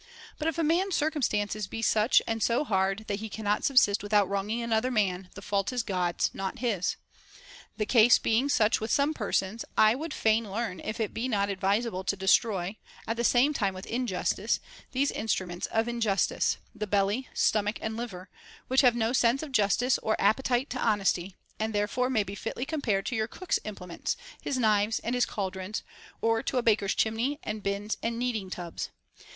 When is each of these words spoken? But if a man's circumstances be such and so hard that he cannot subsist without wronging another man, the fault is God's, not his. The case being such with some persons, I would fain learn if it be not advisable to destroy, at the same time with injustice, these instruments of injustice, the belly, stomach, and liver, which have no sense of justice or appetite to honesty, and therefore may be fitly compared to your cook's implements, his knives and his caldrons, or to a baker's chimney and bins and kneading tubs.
But 0.39 0.47
if 0.47 0.57
a 0.57 0.63
man's 0.63 0.95
circumstances 0.95 1.67
be 1.67 1.83
such 1.83 2.23
and 2.25 2.41
so 2.41 2.63
hard 2.63 3.05
that 3.07 3.19
he 3.19 3.29
cannot 3.29 3.63
subsist 3.63 4.01
without 4.01 4.27
wronging 4.27 4.63
another 4.63 4.89
man, 4.89 5.29
the 5.35 5.43
fault 5.43 5.71
is 5.71 5.83
God's, 5.83 6.31
not 6.33 6.57
his. 6.57 6.95
The 7.77 7.85
case 7.85 8.17
being 8.17 8.49
such 8.49 8.81
with 8.81 8.89
some 8.89 9.13
persons, 9.13 9.63
I 9.77 9.93
would 9.93 10.11
fain 10.11 10.49
learn 10.49 10.79
if 10.79 10.99
it 10.99 11.13
be 11.13 11.27
not 11.27 11.49
advisable 11.49 12.03
to 12.05 12.15
destroy, 12.15 12.77
at 13.07 13.15
the 13.15 13.23
same 13.23 13.53
time 13.53 13.75
with 13.75 13.85
injustice, 13.85 14.59
these 14.91 15.11
instruments 15.11 15.67
of 15.67 15.87
injustice, 15.87 16.57
the 16.73 16.87
belly, 16.87 17.29
stomach, 17.35 17.77
and 17.79 17.95
liver, 17.95 18.27
which 18.69 18.81
have 18.81 18.95
no 18.95 19.13
sense 19.13 19.43
of 19.43 19.51
justice 19.51 19.99
or 19.99 20.19
appetite 20.19 20.71
to 20.71 20.79
honesty, 20.81 21.35
and 21.59 21.75
therefore 21.75 22.09
may 22.09 22.23
be 22.23 22.33
fitly 22.33 22.65
compared 22.65 23.05
to 23.05 23.15
your 23.15 23.27
cook's 23.27 23.59
implements, 23.65 24.17
his 24.41 24.57
knives 24.57 24.97
and 25.01 25.13
his 25.13 25.27
caldrons, 25.27 25.83
or 26.21 26.41
to 26.41 26.57
a 26.57 26.63
baker's 26.63 26.95
chimney 26.95 27.37
and 27.43 27.61
bins 27.61 27.97
and 28.01 28.17
kneading 28.17 28.49
tubs. 28.49 28.89